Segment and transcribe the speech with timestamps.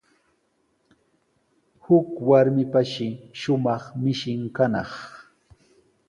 [1.83, 3.07] Huk warmipashi
[3.39, 4.91] shumaq mishin kanaq.